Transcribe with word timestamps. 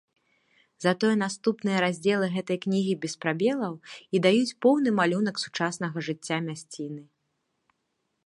Затое 0.83 1.09
наступныя 1.23 1.81
раздзелы 1.83 2.29
гэтай 2.37 2.57
кнігі 2.63 2.93
без 3.03 3.13
прабелаў 3.25 3.73
і 4.17 4.23
даюць 4.27 4.57
поўны 4.67 4.89
малюнак 5.01 5.35
сучаснага 5.45 5.97
жыцця 6.07 6.37
мясціны. 6.47 7.01